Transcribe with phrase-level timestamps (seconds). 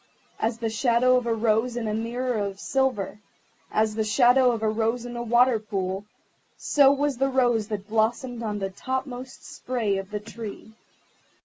[0.39, 3.19] As the shadow of a rose in a mirror of silver,
[3.71, 6.05] as the shadow of a rose in a water pool,
[6.57, 10.73] so was the rose that blossomed on the topmost spray of the Tree.